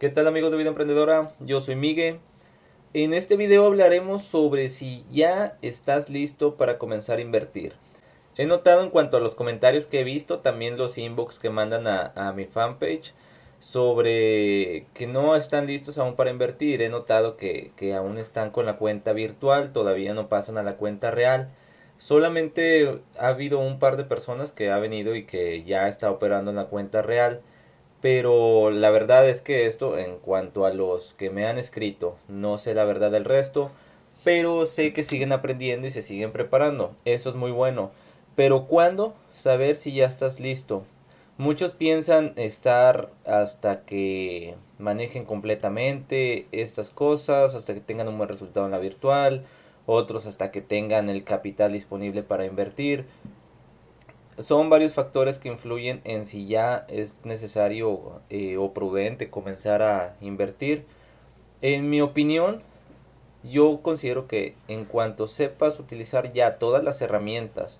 ¿Qué 0.00 0.08
tal 0.08 0.26
amigos 0.26 0.50
de 0.50 0.56
Vida 0.56 0.70
Emprendedora? 0.70 1.32
Yo 1.40 1.60
soy 1.60 1.76
Miguel. 1.76 2.20
En 2.94 3.12
este 3.12 3.36
video 3.36 3.66
hablaremos 3.66 4.22
sobre 4.22 4.70
si 4.70 5.04
ya 5.12 5.58
estás 5.60 6.08
listo 6.08 6.56
para 6.56 6.78
comenzar 6.78 7.18
a 7.18 7.20
invertir. 7.20 7.74
He 8.38 8.46
notado 8.46 8.82
en 8.82 8.88
cuanto 8.88 9.18
a 9.18 9.20
los 9.20 9.34
comentarios 9.34 9.86
que 9.86 10.00
he 10.00 10.04
visto, 10.04 10.38
también 10.38 10.78
los 10.78 10.96
inbox 10.96 11.38
que 11.38 11.50
mandan 11.50 11.86
a, 11.86 12.32
mi 12.34 12.46
fanpage, 12.46 13.12
sobre 13.58 14.86
que 14.94 15.06
no 15.06 15.36
están 15.36 15.66
listos 15.66 15.98
aún 15.98 16.16
para 16.16 16.30
invertir. 16.30 16.80
He 16.80 16.88
notado 16.88 17.36
que, 17.36 17.72
que 17.76 17.92
aún 17.92 18.16
están 18.16 18.52
con 18.52 18.64
la 18.64 18.78
cuenta 18.78 19.12
virtual, 19.12 19.70
todavía 19.70 20.14
no 20.14 20.30
pasan 20.30 20.56
a 20.56 20.62
la 20.62 20.78
cuenta 20.78 21.10
real. 21.10 21.50
Solamente 21.98 23.02
ha 23.18 23.28
habido 23.28 23.58
un 23.58 23.78
par 23.78 23.98
de 23.98 24.04
personas 24.04 24.50
que 24.50 24.70
ha 24.70 24.78
venido 24.78 25.14
y 25.14 25.26
que 25.26 25.62
ya 25.64 25.88
está 25.88 26.10
operando 26.10 26.52
en 26.52 26.56
la 26.56 26.68
cuenta 26.68 27.02
real 27.02 27.42
pero 28.00 28.70
la 28.70 28.90
verdad 28.90 29.28
es 29.28 29.40
que 29.40 29.66
esto 29.66 29.98
en 29.98 30.18
cuanto 30.18 30.64
a 30.64 30.72
los 30.72 31.14
que 31.14 31.30
me 31.30 31.46
han 31.46 31.58
escrito 31.58 32.16
no 32.28 32.58
sé 32.58 32.74
la 32.74 32.84
verdad 32.84 33.10
del 33.10 33.24
resto 33.24 33.70
pero 34.24 34.66
sé 34.66 34.92
que 34.92 35.02
siguen 35.02 35.32
aprendiendo 35.32 35.86
y 35.86 35.90
se 35.90 36.02
siguen 36.02 36.32
preparando. 36.32 36.92
Eso 37.04 37.30
es 37.30 37.34
muy 37.34 37.50
bueno. 37.50 37.90
Pero 38.36 38.66
¿cuándo 38.66 39.14
saber 39.34 39.76
si 39.76 39.92
ya 39.92 40.06
estás 40.06 40.40
listo? 40.40 40.84
Muchos 41.38 41.72
piensan 41.72 42.34
estar 42.36 43.10
hasta 43.24 43.84
que 43.84 44.56
manejen 44.78 45.24
completamente 45.24 46.46
estas 46.52 46.90
cosas, 46.90 47.54
hasta 47.54 47.72
que 47.72 47.80
tengan 47.80 48.08
un 48.08 48.18
buen 48.18 48.28
resultado 48.28 48.66
en 48.66 48.72
la 48.72 48.78
virtual, 48.78 49.44
otros 49.86 50.26
hasta 50.26 50.50
que 50.50 50.60
tengan 50.60 51.08
el 51.08 51.24
capital 51.24 51.72
disponible 51.72 52.22
para 52.22 52.44
invertir, 52.44 53.06
son 54.40 54.70
varios 54.70 54.94
factores 54.94 55.38
que 55.38 55.48
influyen 55.48 56.00
en 56.04 56.26
si 56.26 56.46
ya 56.46 56.86
es 56.88 57.24
necesario 57.24 58.20
eh, 58.30 58.56
o 58.56 58.72
prudente 58.72 59.30
comenzar 59.30 59.82
a 59.82 60.16
invertir. 60.20 60.84
En 61.62 61.90
mi 61.90 62.00
opinión, 62.00 62.62
yo 63.42 63.80
considero 63.82 64.26
que 64.26 64.54
en 64.68 64.84
cuanto 64.84 65.28
sepas 65.28 65.78
utilizar 65.78 66.32
ya 66.32 66.58
todas 66.58 66.82
las 66.82 67.00
herramientas, 67.02 67.78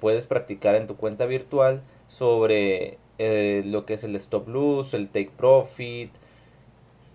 puedes 0.00 0.26
practicar 0.26 0.74
en 0.74 0.86
tu 0.86 0.96
cuenta 0.96 1.26
virtual 1.26 1.82
sobre 2.08 2.98
eh, 3.18 3.62
lo 3.64 3.86
que 3.86 3.94
es 3.94 4.04
el 4.04 4.16
stop 4.16 4.48
loss, 4.48 4.92
el 4.92 5.08
take 5.08 5.30
profit, 5.36 6.10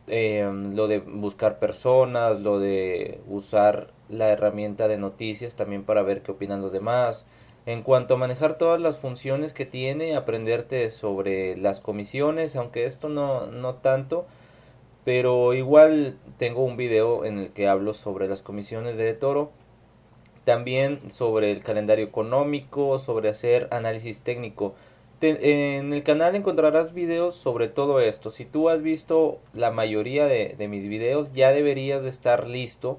em, 0.08 0.76
lo 0.76 0.88
de 0.88 1.00
buscar 1.00 1.60
personas, 1.60 2.42
lo 2.42 2.60
de 2.60 3.20
usar 3.28 3.92
la 4.10 4.30
herramienta 4.30 4.88
de 4.88 4.98
noticias 4.98 5.56
también 5.56 5.84
para 5.84 6.02
ver 6.02 6.24
qué 6.24 6.32
opinan 6.32 6.62
los 6.62 6.72
demás 6.72 7.26
en 7.66 7.84
cuanto 7.84 8.16
a 8.16 8.18
manejar 8.18 8.58
todas 8.58 8.80
las 8.82 8.98
funciones 8.98 9.54
que 9.54 9.66
tiene, 9.66 10.16
aprenderte 10.16 10.90
sobre 10.90 11.58
las 11.58 11.80
comisiones, 11.80 12.56
aunque 12.56 12.86
esto 12.86 13.10
no, 13.10 13.48
no 13.48 13.76
tanto, 13.76 14.26
pero 15.06 15.54
igual 15.54 16.18
tengo 16.38 16.64
un 16.64 16.78
video 16.78 17.26
en 17.26 17.40
el 17.40 17.52
que 17.52 17.68
hablo 17.68 17.94
sobre 17.94 18.28
las 18.28 18.42
comisiones 18.42 18.98
de 18.98 19.14
Toro, 19.14 19.52
también 20.46 21.12
sobre 21.12 21.52
el 21.52 21.64
calendario 21.64 22.06
económico, 22.06 22.98
sobre 22.98 23.30
hacer 23.30 23.68
análisis 23.72 24.22
técnico. 24.22 24.74
en 25.22 25.94
el 25.94 26.04
canal 26.04 26.36
encontrarás 26.36 26.94
videos 26.94 27.36
sobre 27.36 27.68
todo 27.68 28.00
esto. 28.00 28.32
Si 28.32 28.46
tú 28.46 28.70
has 28.70 28.82
visto 28.82 29.40
la 29.54 29.70
mayoría 29.70 30.26
de, 30.26 30.56
de 30.58 30.68
mis 30.68 30.88
videos, 30.88 31.34
ya 31.34 31.52
deberías 31.52 32.04
de 32.04 32.10
estar 32.10 32.48
listo 32.48 32.98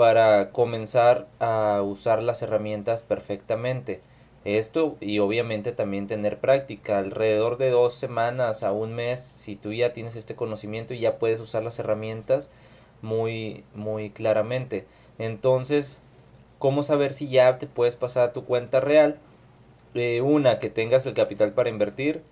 para 0.00 0.50
comenzar 0.50 1.28
a 1.40 1.82
usar 1.82 2.22
las 2.22 2.40
herramientas 2.40 3.02
perfectamente. 3.02 4.00
Esto 4.46 4.96
y 4.98 5.18
obviamente 5.18 5.72
también 5.72 6.06
tener 6.06 6.38
práctica 6.38 7.00
alrededor 7.00 7.58
de 7.58 7.68
dos 7.68 7.96
semanas 7.96 8.62
a 8.62 8.72
un 8.72 8.94
mes 8.94 9.20
si 9.20 9.56
tú 9.56 9.74
ya 9.74 9.92
tienes 9.92 10.16
este 10.16 10.34
conocimiento 10.34 10.94
y 10.94 11.00
ya 11.00 11.18
puedes 11.18 11.38
usar 11.38 11.62
las 11.62 11.78
herramientas 11.78 12.48
muy 13.02 13.62
muy 13.74 14.08
claramente. 14.08 14.86
Entonces, 15.18 16.00
¿cómo 16.58 16.82
saber 16.82 17.12
si 17.12 17.28
ya 17.28 17.58
te 17.58 17.66
puedes 17.66 17.96
pasar 17.96 18.30
a 18.30 18.32
tu 18.32 18.46
cuenta 18.46 18.80
real? 18.80 19.18
Eh, 19.92 20.22
una, 20.22 20.58
que 20.60 20.70
tengas 20.70 21.04
el 21.04 21.12
capital 21.12 21.52
para 21.52 21.68
invertir. 21.68 22.22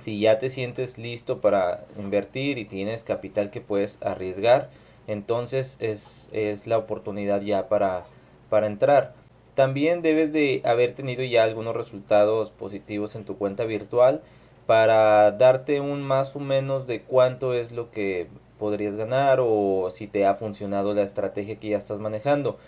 Si 0.00 0.18
ya 0.18 0.38
te 0.38 0.50
sientes 0.50 0.98
listo 0.98 1.40
para 1.40 1.84
invertir 1.96 2.58
y 2.58 2.64
tienes 2.64 3.04
capital 3.04 3.52
que 3.52 3.60
puedes 3.60 4.02
arriesgar, 4.02 4.70
entonces 5.08 5.76
es, 5.80 6.28
es 6.32 6.68
la 6.68 6.78
oportunidad 6.78 7.40
ya 7.40 7.68
para, 7.68 8.04
para 8.48 8.68
entrar. 8.68 9.14
También 9.56 10.02
debes 10.02 10.32
de 10.32 10.62
haber 10.64 10.94
tenido 10.94 11.24
ya 11.24 11.42
algunos 11.42 11.74
resultados 11.74 12.52
positivos 12.52 13.16
en 13.16 13.24
tu 13.24 13.36
cuenta 13.36 13.64
virtual 13.64 14.22
para 14.66 15.32
darte 15.32 15.80
un 15.80 16.02
más 16.02 16.36
o 16.36 16.38
menos 16.40 16.86
de 16.86 17.02
cuánto 17.02 17.54
es 17.54 17.72
lo 17.72 17.90
que 17.90 18.28
podrías 18.58 18.94
ganar 18.94 19.40
o 19.40 19.88
si 19.90 20.06
te 20.06 20.26
ha 20.26 20.34
funcionado 20.34 20.94
la 20.94 21.02
estrategia 21.02 21.56
que 21.56 21.70
ya 21.70 21.78
estás 21.78 21.98
manejando. 21.98 22.58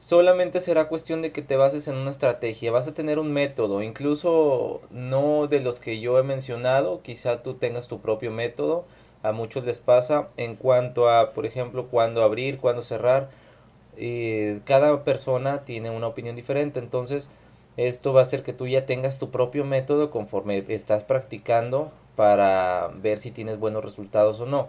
Solamente 0.00 0.60
será 0.60 0.88
cuestión 0.88 1.22
de 1.22 1.32
que 1.32 1.40
te 1.40 1.56
bases 1.56 1.88
en 1.88 1.94
una 1.94 2.10
estrategia, 2.10 2.72
vas 2.72 2.88
a 2.88 2.94
tener 2.94 3.18
un 3.18 3.32
método, 3.32 3.82
incluso 3.82 4.82
no 4.90 5.46
de 5.46 5.60
los 5.60 5.80
que 5.80 6.00
yo 6.00 6.18
he 6.18 6.22
mencionado, 6.22 7.00
quizá 7.02 7.42
tú 7.42 7.54
tengas 7.54 7.88
tu 7.88 8.00
propio 8.00 8.30
método, 8.30 8.84
a 9.24 9.32
muchos 9.32 9.64
les 9.64 9.80
pasa 9.80 10.28
en 10.36 10.54
cuanto 10.54 11.08
a, 11.08 11.32
por 11.32 11.46
ejemplo, 11.46 11.86
cuándo 11.86 12.22
abrir, 12.22 12.58
cuándo 12.58 12.82
cerrar. 12.82 13.30
Eh, 13.96 14.60
cada 14.66 15.02
persona 15.02 15.64
tiene 15.64 15.90
una 15.90 16.08
opinión 16.08 16.36
diferente, 16.36 16.78
entonces 16.78 17.30
esto 17.78 18.12
va 18.12 18.20
a 18.20 18.24
hacer 18.24 18.42
que 18.42 18.52
tú 18.52 18.66
ya 18.68 18.84
tengas 18.84 19.18
tu 19.18 19.30
propio 19.30 19.64
método 19.64 20.10
conforme 20.10 20.62
estás 20.68 21.04
practicando 21.04 21.90
para 22.16 22.90
ver 23.00 23.18
si 23.18 23.30
tienes 23.30 23.58
buenos 23.58 23.82
resultados 23.82 24.40
o 24.40 24.46
no. 24.46 24.68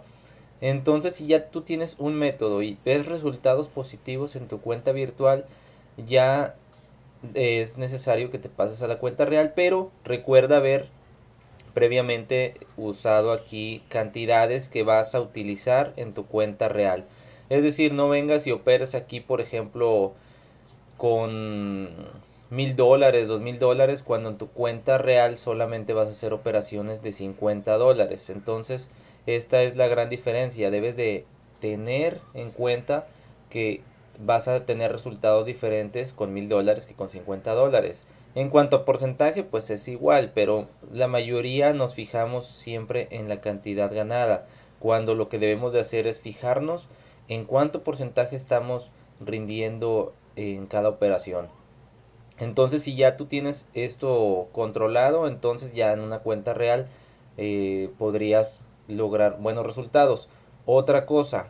Entonces, 0.62 1.14
si 1.14 1.26
ya 1.26 1.50
tú 1.50 1.60
tienes 1.60 1.96
un 1.98 2.14
método 2.14 2.62
y 2.62 2.78
ves 2.82 3.06
resultados 3.06 3.68
positivos 3.68 4.36
en 4.36 4.48
tu 4.48 4.60
cuenta 4.60 4.92
virtual, 4.92 5.44
ya 5.98 6.54
es 7.34 7.76
necesario 7.76 8.30
que 8.30 8.38
te 8.38 8.48
pases 8.48 8.80
a 8.80 8.88
la 8.88 8.98
cuenta 8.98 9.26
real, 9.26 9.52
pero 9.54 9.90
recuerda 10.02 10.60
ver 10.60 10.88
previamente 11.76 12.54
usado 12.78 13.32
aquí 13.32 13.82
cantidades 13.90 14.70
que 14.70 14.82
vas 14.82 15.14
a 15.14 15.20
utilizar 15.20 15.92
en 15.96 16.14
tu 16.14 16.24
cuenta 16.24 16.70
real. 16.70 17.04
Es 17.50 17.62
decir, 17.62 17.92
no 17.92 18.08
vengas 18.08 18.46
y 18.46 18.50
operes 18.50 18.94
aquí, 18.94 19.20
por 19.20 19.42
ejemplo, 19.42 20.14
con 20.96 21.90
mil 22.48 22.76
dólares, 22.76 23.28
dos 23.28 23.42
mil 23.42 23.58
dólares, 23.58 24.02
cuando 24.02 24.30
en 24.30 24.38
tu 24.38 24.48
cuenta 24.48 24.96
real 24.96 25.36
solamente 25.36 25.92
vas 25.92 26.06
a 26.06 26.12
hacer 26.12 26.32
operaciones 26.32 27.02
de 27.02 27.12
50 27.12 27.76
dólares. 27.76 28.30
Entonces, 28.30 28.88
esta 29.26 29.62
es 29.62 29.76
la 29.76 29.86
gran 29.86 30.08
diferencia. 30.08 30.70
Debes 30.70 30.96
de 30.96 31.26
tener 31.60 32.22
en 32.32 32.52
cuenta 32.52 33.06
que 33.50 33.82
vas 34.18 34.48
a 34.48 34.64
tener 34.64 34.92
resultados 34.92 35.46
diferentes 35.46 36.12
con 36.12 36.32
mil 36.32 36.48
dólares 36.48 36.86
que 36.86 36.94
con 36.94 37.08
50 37.08 37.52
dólares. 37.52 38.04
En 38.34 38.50
cuanto 38.50 38.76
a 38.76 38.84
porcentaje, 38.84 39.42
pues 39.42 39.70
es 39.70 39.88
igual, 39.88 40.32
pero 40.34 40.68
la 40.92 41.08
mayoría 41.08 41.72
nos 41.72 41.94
fijamos 41.94 42.46
siempre 42.46 43.08
en 43.10 43.28
la 43.28 43.40
cantidad 43.40 43.92
ganada, 43.92 44.46
cuando 44.78 45.14
lo 45.14 45.28
que 45.28 45.38
debemos 45.38 45.72
de 45.72 45.80
hacer 45.80 46.06
es 46.06 46.20
fijarnos 46.20 46.88
en 47.28 47.44
cuánto 47.44 47.82
porcentaje 47.82 48.36
estamos 48.36 48.90
rindiendo 49.20 50.12
en 50.36 50.66
cada 50.66 50.90
operación. 50.90 51.48
Entonces, 52.38 52.82
si 52.82 52.94
ya 52.94 53.16
tú 53.16 53.26
tienes 53.26 53.66
esto 53.72 54.48
controlado, 54.52 55.26
entonces 55.26 55.72
ya 55.72 55.92
en 55.92 56.00
una 56.00 56.18
cuenta 56.18 56.52
real 56.52 56.86
eh, 57.38 57.90
podrías 57.98 58.62
lograr 58.88 59.38
buenos 59.40 59.64
resultados. 59.64 60.28
Otra 60.66 61.06
cosa, 61.06 61.48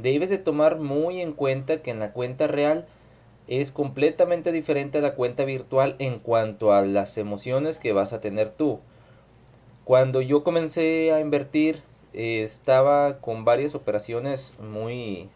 debes 0.00 0.30
de 0.30 0.38
tomar 0.38 0.78
muy 0.78 1.20
en 1.20 1.32
cuenta 1.32 1.82
que 1.82 1.90
en 1.90 2.00
la 2.00 2.12
cuenta 2.12 2.46
real 2.46 2.86
es 3.46 3.72
completamente 3.72 4.52
diferente 4.52 4.98
a 4.98 5.02
la 5.02 5.14
cuenta 5.14 5.44
virtual 5.44 5.96
en 5.98 6.18
cuanto 6.18 6.72
a 6.72 6.82
las 6.82 7.18
emociones 7.18 7.78
que 7.78 7.92
vas 7.92 8.12
a 8.12 8.20
tener 8.20 8.50
tú. 8.50 8.80
Cuando 9.84 10.22
yo 10.22 10.42
comencé 10.44 11.12
a 11.12 11.20
invertir 11.20 11.82
eh, 12.14 12.42
estaba 12.42 13.18
con 13.18 13.44
varias 13.44 13.74
operaciones 13.74 14.54
muy 14.60 15.28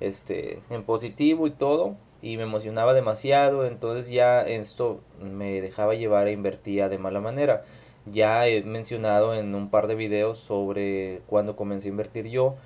este 0.00 0.60
en 0.70 0.84
positivo 0.84 1.46
y 1.46 1.50
todo 1.50 1.96
y 2.22 2.36
me 2.36 2.44
emocionaba 2.44 2.94
demasiado, 2.94 3.66
entonces 3.66 4.10
ya 4.10 4.42
esto 4.42 5.00
me 5.20 5.60
dejaba 5.60 5.94
llevar 5.94 6.28
e 6.28 6.32
invertía 6.32 6.88
de 6.88 6.98
mala 6.98 7.20
manera. 7.20 7.64
Ya 8.06 8.46
he 8.46 8.62
mencionado 8.62 9.34
en 9.34 9.54
un 9.54 9.70
par 9.70 9.86
de 9.86 9.94
videos 9.94 10.38
sobre 10.38 11.20
cuando 11.26 11.56
comencé 11.56 11.88
a 11.88 11.90
invertir 11.90 12.28
yo 12.28 12.56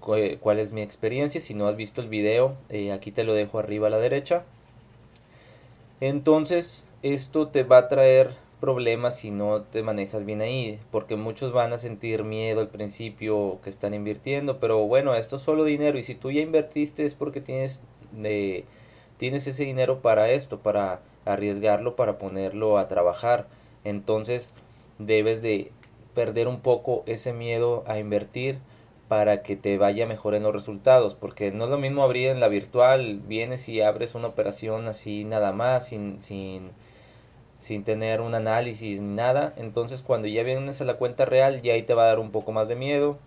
cuál 0.00 0.58
es 0.58 0.72
mi 0.72 0.82
experiencia. 0.82 1.40
Si 1.40 1.54
no 1.54 1.66
has 1.68 1.76
visto 1.76 2.00
el 2.00 2.08
video, 2.08 2.56
eh, 2.68 2.92
aquí 2.92 3.12
te 3.12 3.24
lo 3.24 3.34
dejo 3.34 3.58
arriba 3.58 3.88
a 3.88 3.90
la 3.90 3.98
derecha. 3.98 4.44
Entonces, 6.00 6.86
esto 7.02 7.48
te 7.48 7.64
va 7.64 7.78
a 7.78 7.88
traer 7.88 8.30
problemas 8.60 9.16
si 9.16 9.30
no 9.30 9.62
te 9.62 9.82
manejas 9.82 10.24
bien 10.24 10.40
ahí, 10.40 10.78
porque 10.90 11.16
muchos 11.16 11.52
van 11.52 11.72
a 11.72 11.78
sentir 11.78 12.24
miedo 12.24 12.60
al 12.60 12.68
principio 12.68 13.58
que 13.62 13.70
están 13.70 13.94
invirtiendo, 13.94 14.58
pero 14.58 14.86
bueno, 14.86 15.14
esto 15.14 15.36
es 15.36 15.42
solo 15.42 15.64
dinero 15.64 15.98
y 15.98 16.02
si 16.02 16.14
tú 16.14 16.30
ya 16.30 16.40
invertiste 16.40 17.04
es 17.04 17.14
porque 17.14 17.40
tienes, 17.40 17.82
de 18.12 18.64
tienes 19.16 19.46
ese 19.46 19.64
dinero 19.64 20.00
para 20.00 20.30
esto, 20.30 20.58
para 20.58 21.00
arriesgarlo, 21.24 21.94
para 21.94 22.18
ponerlo 22.18 22.78
a 22.78 22.88
trabajar. 22.88 23.46
Entonces, 23.84 24.50
debes 24.98 25.42
de 25.42 25.70
perder 26.14 26.48
un 26.48 26.60
poco 26.60 27.04
ese 27.06 27.32
miedo 27.32 27.84
a 27.86 27.98
invertir 27.98 28.58
para 29.08 29.42
que 29.42 29.56
te 29.56 29.78
vaya 29.78 30.06
mejor 30.06 30.34
en 30.34 30.42
los 30.42 30.52
resultados, 30.52 31.14
porque 31.14 31.50
no 31.50 31.64
es 31.64 31.70
lo 31.70 31.78
mismo 31.78 32.02
abrir 32.02 32.28
en 32.28 32.40
la 32.40 32.48
virtual, 32.48 33.20
vienes 33.26 33.68
y 33.68 33.80
abres 33.80 34.14
una 34.14 34.28
operación 34.28 34.86
así 34.86 35.24
nada 35.24 35.52
más, 35.52 35.88
sin, 35.88 36.22
sin, 36.22 36.70
sin 37.58 37.84
tener 37.84 38.20
un 38.20 38.34
análisis 38.34 39.00
ni 39.00 39.14
nada, 39.14 39.54
entonces 39.56 40.02
cuando 40.02 40.28
ya 40.28 40.42
vienes 40.42 40.80
a 40.80 40.84
la 40.84 40.98
cuenta 40.98 41.24
real 41.24 41.62
ya 41.62 41.72
ahí 41.72 41.82
te 41.82 41.94
va 41.94 42.04
a 42.04 42.08
dar 42.08 42.18
un 42.18 42.30
poco 42.30 42.52
más 42.52 42.68
de 42.68 42.76
miedo, 42.76 43.18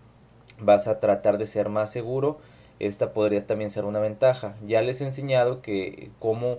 vas 0.59 0.87
a 0.87 0.99
tratar 0.99 1.37
de 1.37 1.47
ser 1.47 1.69
más 1.69 1.91
seguro, 1.91 2.39
esta 2.79 3.13
podría 3.13 3.45
también 3.45 3.69
ser 3.69 3.85
una 3.85 3.99
ventaja. 3.99 4.55
Ya 4.65 4.81
les 4.81 5.01
he 5.01 5.05
enseñado 5.05 5.61
que 5.61 6.09
cómo 6.19 6.57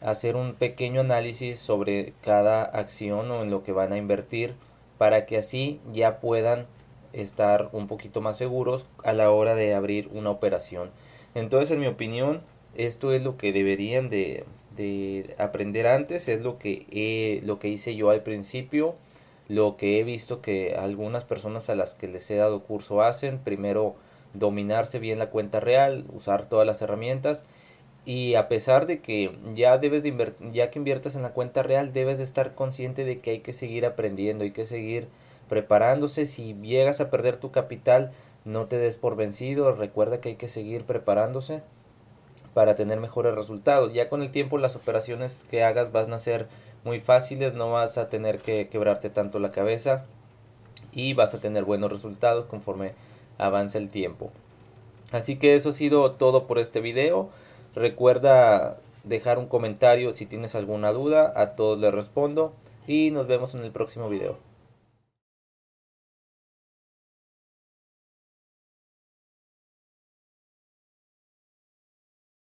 hacer 0.00 0.36
un 0.36 0.54
pequeño 0.54 1.00
análisis 1.00 1.58
sobre 1.58 2.14
cada 2.22 2.62
acción 2.62 3.30
o 3.30 3.42
en 3.42 3.50
lo 3.50 3.62
que 3.62 3.72
van 3.72 3.92
a 3.92 3.96
invertir 3.96 4.54
para 4.98 5.26
que 5.26 5.38
así 5.38 5.80
ya 5.92 6.20
puedan 6.20 6.66
estar 7.12 7.68
un 7.72 7.88
poquito 7.88 8.20
más 8.20 8.36
seguros 8.36 8.86
a 9.04 9.12
la 9.12 9.30
hora 9.30 9.54
de 9.54 9.74
abrir 9.74 10.08
una 10.12 10.30
operación. 10.30 10.90
Entonces, 11.34 11.70
en 11.70 11.80
mi 11.80 11.86
opinión, 11.86 12.42
esto 12.74 13.12
es 13.12 13.22
lo 13.22 13.36
que 13.36 13.52
deberían 13.52 14.08
de, 14.08 14.44
de 14.76 15.34
aprender 15.38 15.86
antes, 15.86 16.28
es 16.28 16.42
lo 16.42 16.58
que, 16.58 17.40
lo 17.44 17.58
que 17.58 17.68
hice 17.68 17.94
yo 17.94 18.10
al 18.10 18.22
principio, 18.22 18.94
lo 19.48 19.76
que 19.76 20.00
he 20.00 20.04
visto 20.04 20.40
que 20.40 20.74
algunas 20.74 21.24
personas 21.24 21.68
a 21.68 21.74
las 21.74 21.94
que 21.94 22.08
les 22.08 22.30
he 22.30 22.36
dado 22.36 22.62
curso 22.62 23.02
hacen, 23.02 23.38
primero 23.38 23.96
dominarse 24.34 24.98
bien 24.98 25.18
la 25.18 25.30
cuenta 25.30 25.60
real, 25.60 26.04
usar 26.12 26.48
todas 26.48 26.66
las 26.66 26.80
herramientas 26.80 27.44
y 28.04 28.34
a 28.34 28.48
pesar 28.48 28.86
de 28.86 29.00
que 29.00 29.36
ya 29.54 29.78
debes 29.78 30.02
de 30.02 30.32
ya 30.52 30.70
que 30.70 30.78
inviertas 30.78 31.14
en 31.14 31.22
la 31.22 31.30
cuenta 31.32 31.62
real, 31.62 31.92
debes 31.92 32.18
de 32.18 32.24
estar 32.24 32.54
consciente 32.54 33.04
de 33.04 33.20
que 33.20 33.30
hay 33.30 33.38
que 33.40 33.52
seguir 33.52 33.86
aprendiendo, 33.86 34.44
hay 34.44 34.50
que 34.50 34.66
seguir 34.66 35.08
preparándose. 35.52 36.24
Si 36.24 36.54
llegas 36.62 37.02
a 37.02 37.10
perder 37.10 37.36
tu 37.36 37.50
capital, 37.50 38.10
no 38.46 38.68
te 38.68 38.78
des 38.78 38.96
por 38.96 39.16
vencido. 39.16 39.70
Recuerda 39.72 40.18
que 40.18 40.30
hay 40.30 40.36
que 40.36 40.48
seguir 40.48 40.84
preparándose 40.84 41.60
para 42.54 42.74
tener 42.74 43.00
mejores 43.00 43.34
resultados. 43.34 43.92
Ya 43.92 44.08
con 44.08 44.22
el 44.22 44.30
tiempo 44.30 44.56
las 44.56 44.76
operaciones 44.76 45.44
que 45.50 45.62
hagas 45.62 45.92
van 45.92 46.10
a 46.14 46.18
ser 46.18 46.48
muy 46.84 47.00
fáciles, 47.00 47.52
no 47.52 47.70
vas 47.70 47.98
a 47.98 48.08
tener 48.08 48.38
que 48.38 48.68
quebrarte 48.68 49.10
tanto 49.10 49.38
la 49.40 49.50
cabeza 49.50 50.06
y 50.90 51.12
vas 51.12 51.34
a 51.34 51.40
tener 51.40 51.64
buenos 51.64 51.92
resultados 51.92 52.46
conforme 52.46 52.94
avance 53.36 53.76
el 53.76 53.90
tiempo. 53.90 54.30
Así 55.10 55.36
que 55.36 55.54
eso 55.54 55.68
ha 55.68 55.74
sido 55.74 56.12
todo 56.12 56.46
por 56.46 56.58
este 56.58 56.80
video. 56.80 57.28
Recuerda 57.74 58.78
dejar 59.04 59.38
un 59.38 59.48
comentario 59.48 60.12
si 60.12 60.24
tienes 60.24 60.54
alguna 60.54 60.92
duda, 60.92 61.30
a 61.36 61.56
todos 61.56 61.78
les 61.78 61.92
respondo 61.92 62.54
y 62.86 63.10
nos 63.10 63.26
vemos 63.26 63.54
en 63.54 63.64
el 63.64 63.70
próximo 63.70 64.08
video. 64.08 64.51